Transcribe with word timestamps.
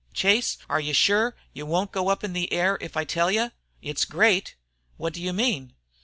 Chase, 0.15 0.57
are 0.67 0.79
you 0.79 0.93
shure 0.95 1.35
you 1.53 1.67
won't 1.67 1.91
go 1.91 2.09
up 2.09 2.23
in 2.23 2.33
the 2.33 2.51
air, 2.51 2.75
if 2.81 2.97
I 2.97 3.03
tell 3.03 3.29
you? 3.29 3.51
It's 3.83 4.03
great." 4.03 4.55
"What 4.97 5.13
do 5.13 5.21
you 5.21 5.31
mean?" 5.31 5.73